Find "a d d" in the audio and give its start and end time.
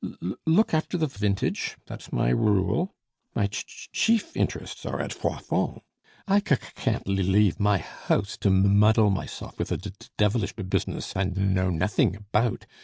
9.71-10.07